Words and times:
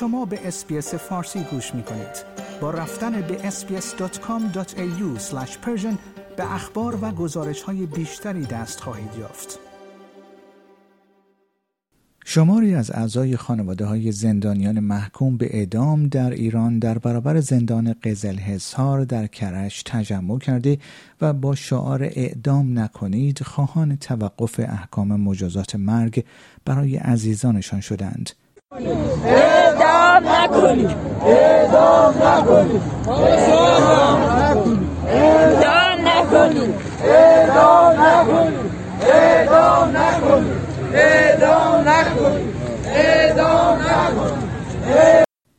شما 0.00 0.24
به 0.24 0.48
اسپیس 0.48 0.94
فارسی 0.94 1.40
گوش 1.50 1.74
می 1.74 1.82
کنید. 1.82 2.24
با 2.60 2.70
رفتن 2.70 3.20
به 3.20 3.50
sbs.com.au 3.50 5.20
به 6.36 6.54
اخبار 6.54 6.98
و 7.04 7.10
گزارش 7.10 7.62
های 7.62 7.86
بیشتری 7.86 8.46
دست 8.46 8.80
خواهید 8.80 9.10
یافت. 9.18 9.58
شماری 12.24 12.74
از 12.74 12.90
اعضای 12.90 13.36
خانواده 13.36 13.84
های 13.84 14.12
زندانیان 14.12 14.80
محکوم 14.80 15.36
به 15.36 15.56
اعدام 15.56 16.08
در 16.08 16.30
ایران 16.30 16.78
در 16.78 16.98
برابر 16.98 17.40
زندان 17.40 17.94
قزل 18.02 18.36
حصار 18.36 19.04
در 19.04 19.26
کرج 19.26 19.82
تجمع 19.86 20.38
کرده 20.38 20.78
و 21.20 21.32
با 21.32 21.54
شعار 21.54 22.02
اعدام 22.02 22.78
نکنید 22.78 23.42
خواهان 23.42 23.96
توقف 23.96 24.60
احکام 24.60 25.20
مجازات 25.20 25.74
مرگ 25.74 26.24
برای 26.64 26.96
عزیزانشان 26.96 27.80
شدند. 27.80 28.30
اعدام 30.64 32.14
نکنید 32.22 32.82
اعدام 35.06 36.06
نکنید 36.08 36.74
اعدام 37.02 38.00
نکنید 38.00 38.70
اعدام 39.02 39.96
نکنید 39.96 40.56
اعدام 40.94 41.88
نکنید 41.88 42.54
اعدام 42.86 43.78
نکنید 43.78 44.48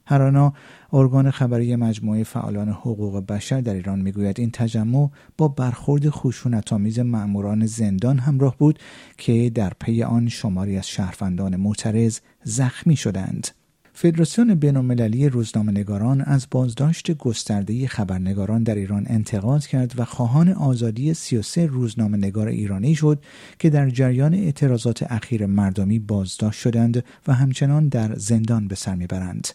هرانا 0.06 0.54
ارگان 0.94 1.32
خبری 1.32 1.76
مجموعه 1.76 2.24
فعالان 2.24 2.70
حقوق 2.70 3.26
بشر 3.26 3.62
در 3.62 3.74
ایران 3.74 4.00
می‌گوید 4.00 4.40
این 4.40 4.52
تجمع 4.52 5.10
با 5.38 5.48
برخورد 5.48 6.10
خشونتآمیز 6.10 7.00
مأموران 7.00 7.66
زندان 7.66 8.20
همراه 8.20 8.58
بود 8.58 8.80
که 9.18 9.52
در 9.56 9.72
پی 9.80 10.04
آن 10.04 10.28
شماری 10.28 10.78
از 10.78 10.88
شهروندان 10.88 11.56
معترض 11.56 12.20
زخمی 12.44 12.96
شدند. 12.96 13.59
فدراسیون 14.02 14.56
بینالمللی 14.56 15.30
روزنامهنگاران 15.30 16.22
از 16.22 16.48
بازداشت 16.52 17.12
گسترده 17.12 17.88
خبرنگاران 17.88 18.64
در 18.64 18.76
ایران 18.76 19.06
انتقاد 19.10 19.66
کرد 19.66 19.94
و 19.98 20.06
خواهان 20.06 20.50
آزادی 20.50 21.14
33 21.14 21.66
روزنامهنگار 21.66 22.48
ایرانی 22.48 22.96
شد 22.96 23.24
که 23.60 23.70
در 23.70 23.90
جریان 23.90 24.34
اعتراضات 24.34 25.12
اخیر 25.12 25.46
مردمی 25.46 26.00
بازداشت 26.00 26.60
شدند 26.60 27.04
و 27.28 27.34
همچنان 27.34 27.88
در 27.88 28.16
زندان 28.16 28.68
به 28.68 28.76
سر 28.76 28.96
می‌برند. 28.96 29.48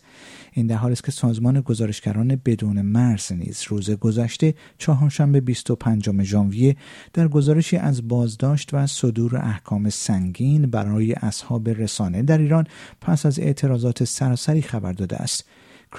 این 0.56 0.67
در 0.67 0.77
حالی 0.77 0.92
است 0.92 1.05
که 1.05 1.12
سازمان 1.12 1.61
گزارشگران 1.61 2.41
بدون 2.45 2.83
مرز 2.83 3.33
نیز 3.33 3.62
روز 3.69 3.91
گذشته 3.91 4.55
چهارشنبه 4.78 5.41
25 5.41 6.22
ژانویه 6.22 6.77
در 7.12 7.28
گزارشی 7.28 7.77
از 7.77 8.09
بازداشت 8.09 8.75
و 8.75 8.87
صدور 8.87 9.37
احکام 9.37 9.91
سنگین 9.91 10.67
برای 10.67 11.12
اصحاب 11.12 11.69
رسانه 11.69 12.22
در 12.22 12.39
ایران 12.39 12.67
پس 13.00 13.27
از 13.27 13.39
اعتراضات 13.39 14.05
سراسری 14.36 14.62
خبر 14.62 14.92
داده 14.92 15.16
است. 15.16 15.44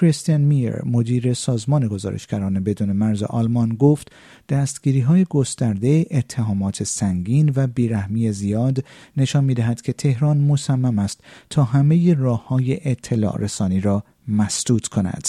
کریستین 0.00 0.36
میر 0.36 0.84
مدیر 0.84 1.34
سازمان 1.34 1.88
گزارشگران 1.88 2.64
بدون 2.64 2.92
مرز 2.92 3.22
آلمان 3.22 3.68
گفت 3.68 4.12
دستگیری 4.48 5.00
های 5.00 5.26
گسترده 5.30 6.06
اتهامات 6.10 6.82
سنگین 6.84 7.52
و 7.56 7.66
بیرحمی 7.66 8.32
زیاد 8.32 8.84
نشان 9.16 9.44
می 9.44 9.54
دهد 9.54 9.82
که 9.82 9.92
تهران 9.92 10.38
مصمم 10.38 10.98
است 10.98 11.20
تا 11.50 11.64
همه 11.64 12.14
راه 12.14 12.48
های 12.48 12.90
اطلاع 12.90 13.38
رسانی 13.38 13.80
را 13.80 14.04
مسدود 14.28 14.88
کند. 14.88 15.28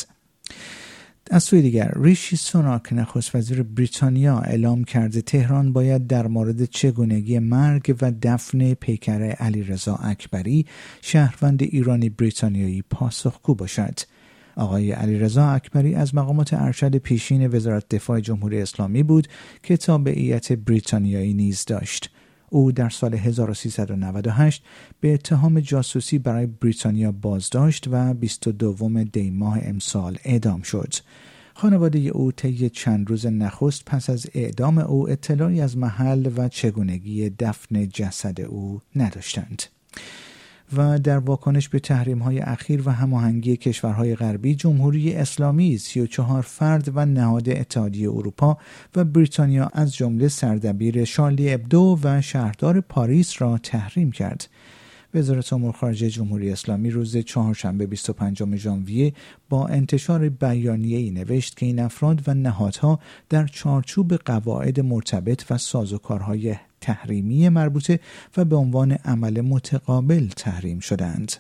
از 1.32 1.44
سوی 1.44 1.62
دیگر 1.62 1.92
ریشی 1.96 2.36
سوناک 2.36 2.94
نخست 2.94 3.36
وزیر 3.36 3.64
بریتانیا 3.64 4.40
اعلام 4.40 4.84
کرده 4.84 5.22
تهران 5.22 5.74
باید 5.74 6.08
در 6.08 6.28
مورد 6.28 6.66
چگونگی 6.66 7.40
مرگ 7.40 7.96
و 8.02 8.12
دفن 8.22 8.74
پیکر 8.74 9.22
علیرضا 9.22 9.96
اکبری 9.96 10.66
شهروند 11.02 11.64
ایرانی 11.64 12.10
بریتانیایی 12.10 12.82
پاسخگو 12.82 13.56
باشد. 13.56 14.00
آقای 14.56 14.92
علیرضا 14.92 15.50
اکبری 15.50 15.96
از 15.96 16.16
مقامات 16.16 16.54
ارشد 16.54 16.96
پیشین 16.96 17.48
وزارت 17.48 17.90
دفاع 17.90 18.20
جمهوری 18.20 18.62
اسلامی 18.62 19.04
بود 19.04 19.28
که 19.64 19.78
تابعیت 19.78 20.54
بریتانیایی 20.54 21.34
نیز 21.34 21.66
داشت. 21.66 22.10
او 22.50 22.72
در 22.72 22.90
سال 22.90 23.14
1398 23.14 24.64
به 25.00 25.14
اتهام 25.14 25.60
جاسوسی 25.60 26.20
برای 26.20 26.46
بریتانیا 26.46 27.12
بازداشت 27.12 27.88
و 27.92 28.14
22 28.14 29.04
دی 29.04 29.32
ماه 29.32 29.60
امسال 29.62 30.18
اعدام 30.24 30.62
شد. 30.62 30.94
خانواده 31.54 32.00
او 32.00 32.32
طی 32.32 32.70
چند 32.70 33.10
روز 33.10 33.26
نخست 33.26 33.86
پس 33.86 34.10
از 34.10 34.28
اعدام 34.34 34.78
او 34.78 35.10
اطلاعی 35.10 35.62
از 35.62 35.78
محل 35.78 36.32
و 36.38 36.50
چگونگی 36.50 37.30
دفن 37.30 37.88
جسد 37.88 38.42
او 38.42 38.82
نداشتند. 38.96 39.64
و 40.76 41.00
در 41.00 41.18
واکنش 41.18 41.70
به 41.70 41.80
تحریم 41.80 42.20
های 42.20 42.40
اخیر 42.40 42.82
و 42.86 42.92
هماهنگی 42.92 43.58
کشورهای 43.58 44.16
غربی 44.16 44.56
جمهوری 44.56 45.14
اسلامی 45.14 45.78
34 45.78 46.42
فرد 46.42 46.92
و 46.96 47.06
نهاد 47.06 47.50
اتحادیه 47.50 48.10
اروپا 48.10 48.58
و 48.96 49.06
بریتانیا 49.06 49.70
از 49.74 49.96
جمله 49.96 50.28
سردبیر 50.28 51.06
شارلی 51.06 51.54
ابدو 51.54 52.00
و 52.04 52.22
شهردار 52.22 52.82
پاریس 52.82 53.42
را 53.42 53.58
تحریم 53.58 54.12
کرد. 54.12 54.50
وزارت 55.14 55.54
امور 55.54 55.72
خارجه 55.72 56.10
جمهوری 56.10 56.52
اسلامی 56.52 56.90
روز 56.90 57.18
چهارشنبه 57.18 57.86
25 57.86 58.56
ژانویه 58.56 59.14
با 59.50 59.68
انتشار 59.68 60.30
بیانیه 60.30 60.98
ای 60.98 61.12
نوشت 61.12 61.58
که 61.58 61.66
این 61.66 61.80
افراد 61.80 62.22
و 62.28 62.34
نهادها 62.34 63.00
در 63.30 63.48
چارچوب 63.48 64.16
قواعد 64.16 64.80
مرتبط 64.80 65.44
و 65.50 65.58
سازوکارهای 65.58 66.56
تحریمی 66.88 67.50
مربوطه 67.50 68.00
و 68.38 68.46
به 68.46 68.56
عنوان 68.56 68.92
عمل 68.92 69.42
متقابل 69.42 70.28
تحریم 70.28 70.80
شدند. 70.80 71.34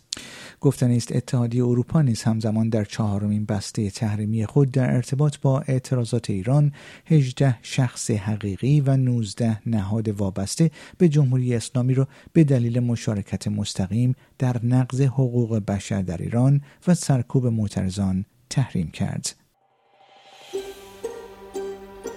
گفتن 0.62 0.91
است 0.91 1.16
اتحادیه 1.16 1.66
اروپا 1.66 2.02
نیز 2.02 2.24
همزمان 2.24 2.69
در 2.69 2.84
چهارمین 2.84 3.46
بسته 3.46 3.90
تحریمی 3.90 4.46
خود 4.46 4.72
در 4.72 4.96
ارتباط 4.96 5.38
با 5.41 5.59
اعتراضات 5.59 6.30
ایران 6.30 6.72
18 7.06 7.57
شخص 7.62 8.12
حقیقی 8.12 8.81
و 8.81 8.97
19 8.97 9.62
نهاد 9.66 10.09
وابسته 10.09 10.72
به 10.97 11.09
جمهوری 11.09 11.56
اسلامی 11.56 11.94
را 11.94 12.07
به 12.34 12.44
دلیل 12.44 12.80
مشارکت 12.80 13.47
مستقیم 13.47 14.16
در 14.40 14.66
نقض 14.66 15.02
حقوق 15.02 15.59
بشر 15.59 16.02
در 16.02 16.18
ایران 16.18 16.62
و 16.88 16.94
سرکوب 16.94 17.47
معترضان 17.47 18.25
تحریم 18.50 18.91
کرد. 18.91 19.47